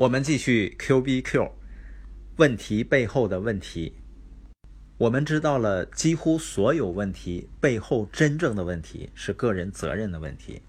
[0.00, 1.52] 我们继续 Q B Q，
[2.36, 3.98] 问题背后的问题。
[4.96, 10.62] 我们知道了，几乎所有问题背后真正的问题是个人责任的问题。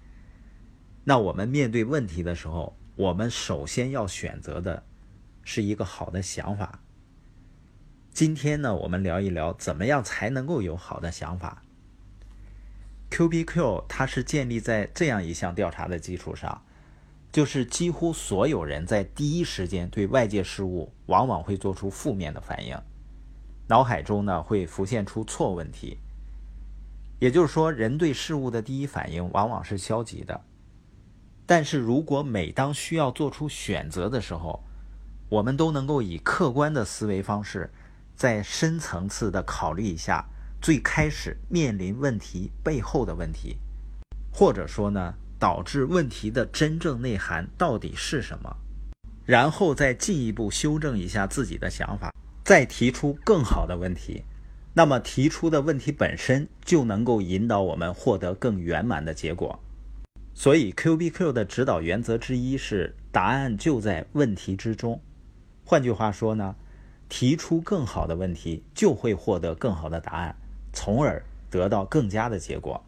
[1.04, 4.84] 那我们面对问题的时候，我们首先要选择的
[5.42, 6.82] 是一个好的想法。
[8.12, 11.62] 今天呢，我们聊一聊怎么样才能够有好的想法。
[13.08, 16.62] Q B Q 它是建立在这样一项调查的基础上。
[17.32, 22.76] 就是几乎所有人在第一时间对外界事物往往会做出负面的反应，
[23.68, 25.96] 脑海中呢会浮现出错问题。
[27.18, 30.38] 也就是说，人对事物的第一反应往往是消极的。
[31.46, 34.62] 但是如果每当需要做出选择的时候，
[35.30, 37.72] 我们都能够以客观的思维方式，
[38.14, 40.26] 在深层次的考虑一下
[40.60, 43.56] 最开始面临问题背后的问题，
[44.30, 45.14] 或者说呢？
[45.42, 48.56] 导致问题的真正内涵到底是什么？
[49.26, 52.14] 然后再进一步修正一下自己的想法，
[52.44, 54.22] 再提出更好的问题。
[54.72, 59.58] 那么提出的问题本身就能够引导我们获得更圆满的结果。
[60.32, 65.02] 所以 Q B Q 的指导原则之一是：答案就在问题之中。
[65.64, 66.54] 换句话说呢，
[67.08, 70.36] 提出更好的问题，就会获得更好的答案，
[70.72, 72.80] 从而得到更佳的结果。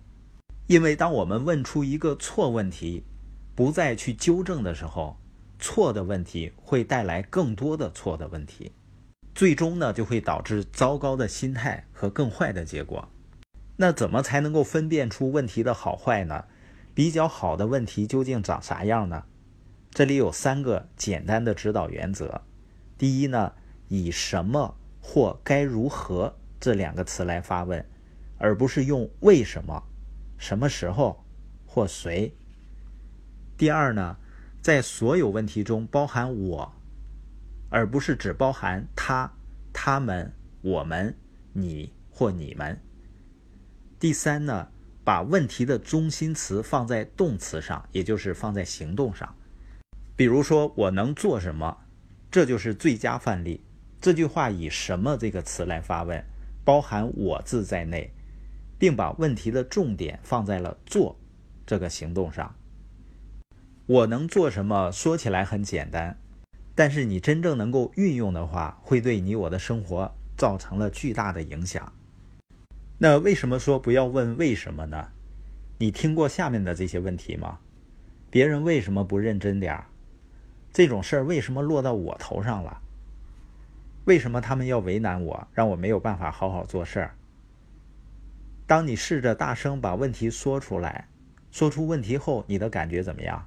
[0.66, 3.04] 因为当我们问出一个错问题，
[3.54, 5.18] 不再去纠正的时候，
[5.58, 8.72] 错的问题会带来更多的错的问题，
[9.34, 13.08] 最终呢就会导致糟糕的心态和更坏的结果。
[13.76, 16.44] 那怎么才能够分辨出问题的好坏呢？
[16.94, 19.24] 比较好的问题究竟长啥样呢？
[19.90, 22.40] 这里有三个简单的指导原则。
[22.96, 23.52] 第一呢，
[23.88, 27.84] 以什么或该如何这两个词来发问，
[28.38, 29.82] 而不是用为什么。
[30.38, 31.24] 什么时候
[31.66, 32.36] 或谁？
[33.56, 34.16] 第二呢，
[34.60, 36.72] 在所有问题中包含我，
[37.70, 39.32] 而不是只包含他、
[39.72, 41.16] 他们、我们、
[41.52, 42.80] 你或你们。
[43.98, 44.68] 第三呢，
[45.02, 49.34] 把问题的中心词放在动词上，也就是放在行动上。
[50.16, 51.78] 比如说，我能做什么？
[52.30, 53.64] 这就是最佳范例。
[54.00, 56.24] 这句话以“什么”这个词来发问，
[56.64, 58.13] 包含“我”字在内。
[58.78, 61.16] 并把问题的重点放在了做
[61.66, 62.54] 这个行动上。
[63.86, 64.90] 我能做什么？
[64.90, 66.16] 说起来很简单，
[66.74, 71.92] 但是你真正能够运用的话，会对你我的生活造成了巨大的影响。
[72.98, 75.08] 那为什么说不要问为什么呢？
[75.78, 77.58] 你听过下面的这些问题吗？
[78.30, 79.86] 别人为什么不认真点儿？
[80.72, 82.80] 这种事儿为什么落到我头上了？
[84.06, 87.14] 为什么他们要为难我，让我没有办法好好做事儿？
[88.66, 91.08] 当你试着大声把问题说出来，
[91.50, 93.46] 说出问题后，你的感觉怎么样？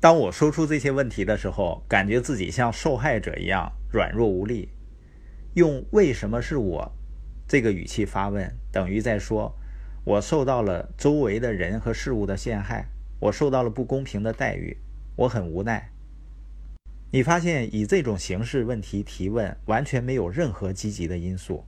[0.00, 4.68] 当我说出这些问题的时候，感觉自己像受害者一样软弱无力。
[5.54, 6.92] 用“为什么是我”
[7.46, 9.54] 这个语气发问，等于在说
[10.04, 12.86] ：“我受到了周围的人和事物的陷害，
[13.20, 14.76] 我受到了不公平的待遇，
[15.14, 15.90] 我很无奈。”
[17.12, 21.64] 你发现以这种形式问题提问，完全没有任何积极的因素。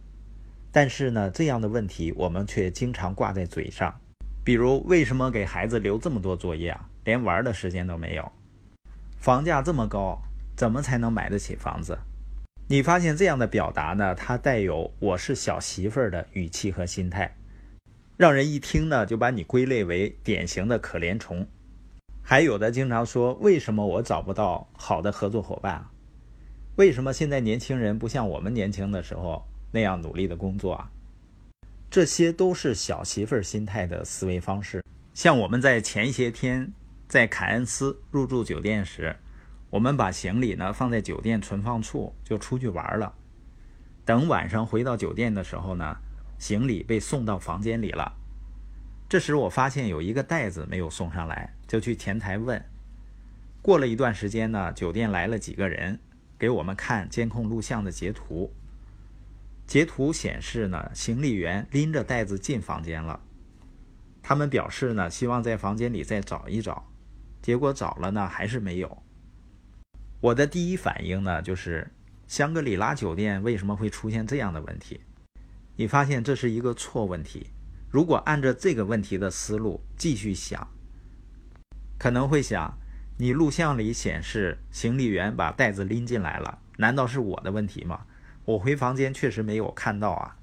[0.77, 3.99] 但是呢，这样的问题我们却经常挂在嘴上，
[4.45, 6.87] 比如为什么给孩子留这么多作业啊？
[7.05, 8.33] 连玩的时间都没有。
[9.17, 10.21] 房价这么高，
[10.55, 11.99] 怎么才能买得起房子？
[12.69, 17.35] 你发现这样的表达呢，它带有“我是小媳妇儿”的语气和心态，
[18.19, 21.47] 让人一听呢就把你归类为典型的可怜虫。
[22.21, 25.87] 还有的经常说：“为什么我找不到好的合作伙伴？
[26.77, 30.91] 为什么现在年轻人不像我们年轻的时候？”那样努力的工作啊，
[31.91, 34.83] 这些都是小媳妇儿心态的思维方式。
[35.13, 36.73] 像我们在前些天
[37.09, 39.17] 在凯恩斯入住酒店时，
[39.71, 43.15] 我们把行李呢放在酒店存放处就出去玩了。
[44.05, 45.97] 等晚上回到酒店的时候呢，
[46.39, 48.13] 行李被送到房间里了。
[49.09, 52.65] 这时我发现有一个袋子没有送上来，就去前台问。
[53.63, 55.99] 过了一段时间呢，酒店来了几个人，
[56.39, 58.53] 给我们看监控录像的截图。
[59.67, 63.21] 截图显示呢，行李员拎着袋子进房间了。
[64.23, 66.91] 他们表示呢，希望在房间里再找一找，
[67.43, 69.03] 结果找了呢，还是没有。
[70.21, 71.93] 我的第一反应呢，就是
[72.27, 75.01] 香格里拉酒店为什么会出现这样的问题？
[75.77, 77.49] 你发现这是一个错问题。
[77.91, 80.69] 如果按照这个问题的思路继续想，
[81.99, 82.79] 可能会想：
[83.19, 88.07] 你录像里显示行李员把袋子拎进来了，难道是我的问题吗？
[88.47, 90.39] 我回房间确实没有看到啊。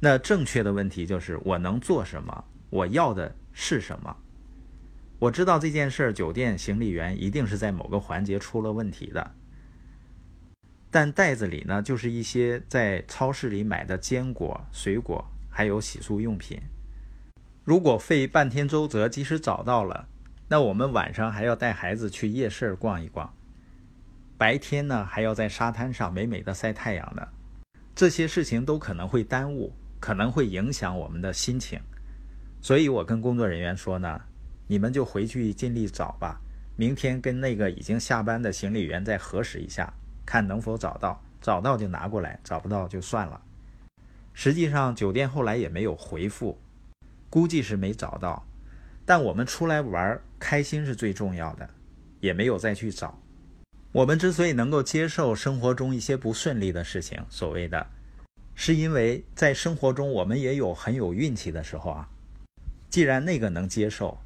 [0.00, 2.44] 那正确的问题就是我能做什么？
[2.68, 4.16] 我要的是什么？
[5.18, 9.30] 我知道这件事儿，酒店行李员一定是在某个环节出了问题的。
[10.90, 16.60] 但袋子里呢，就是一些在超市里买的坚果、水果，还有洗漱用品。
[17.64, 20.08] 如果费半天周折，即使找到了，
[20.48, 23.32] 那我们晚上还要带孩子去夜市逛一逛，
[24.42, 27.24] 白天呢还要在沙滩上美美的晒太阳呢。
[27.94, 31.80] 这些事情都可能会耽误，可能会影响我们的心情。
[32.60, 34.20] 所以我跟工作人员说呢，
[34.66, 36.40] 你们就回去尽力找吧，
[36.74, 39.94] 明天跟那个已经下班的行李员再核实一下。
[40.26, 43.40] 看能否找到，找到就拿过来，找不到就算了。
[44.32, 46.60] 实际上，酒店后来也没有回复，
[47.30, 48.44] 估计是没找到。
[49.06, 51.70] 但我们出来玩，开心是最重要的，
[52.18, 53.16] 也没有再去找。
[53.92, 57.86] 我们之所以能够接受生活中一些不顺利的事情，所谓的，
[58.54, 62.08] 是因为在生活中我们也有很有运气的时候啊。
[62.88, 64.18] 既然那个能接受，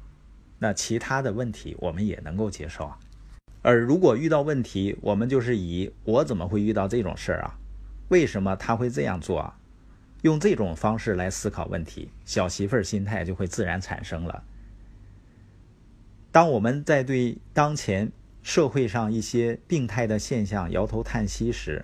[0.57, 2.97] 那其他的问题我们也能够接受啊。
[3.61, 7.53] 而如果遇到问题，我们就是以我怎么会遇到这种事儿啊？
[8.07, 9.59] 为什么他会这样做啊？
[10.21, 14.43] 用这种方式来思考问题，小媳妇儿心态就会自然产生了。
[16.31, 18.11] 当我们在对当前
[18.47, 21.83] 社会上一些病态的现象摇头叹息时，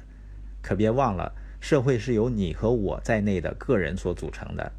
[0.62, 4.72] 可别忘了，社会是由你和我在内的个人所组成的。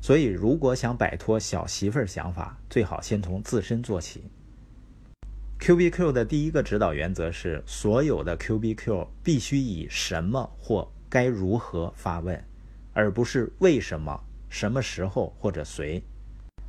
[0.00, 4.22] 所以，如果想摆脱小媳妇儿想法，最好先从自身做起。
[5.58, 12.40] Q B Q 的第一个指导原则是，所有的 Q B Q 必须以什么或该如何发问，
[12.92, 16.00] 而不是为什么、什么时候或者谁。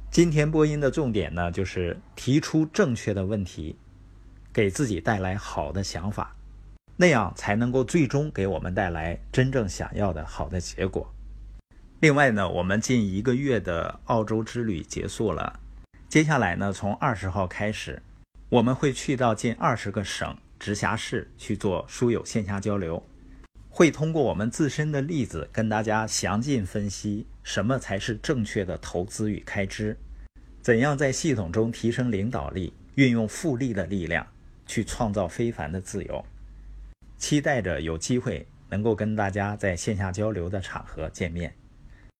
[0.10, 3.78] 今天播音的重点呢，就是提出正确的问题，
[4.54, 6.36] 给自己带来好的想法，
[6.98, 11.14] 那样才能够最终给我们带来真正想要的好的结果。
[12.00, 15.60] 另外呢，我们近一个月的澳洲之旅结束了，
[16.10, 18.02] 接下来呢，从二十号开始。
[18.50, 23.02] 我们会去到近二十个省、直辖市去做书友线下交流，
[23.70, 29.96] 会通过我们自身的例子跟大家详尽分析什么才是正确的投资与开支，
[30.62, 34.28] 怎样在系统中提升领导力，运用复利的力量
[34.72, 36.24] 去创造非凡的自由。
[37.18, 41.54] 期待着有机会能够跟大家在线下交流的场合见面。